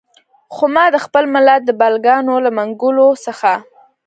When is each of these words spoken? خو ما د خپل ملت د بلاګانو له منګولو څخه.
خو 0.53 0.65
ما 0.73 0.85
د 0.91 0.97
خپل 1.05 1.23
ملت 1.35 1.61
د 1.65 1.71
بلاګانو 1.79 2.35
له 2.45 2.51
منګولو 2.57 3.07
څخه. 3.25 3.53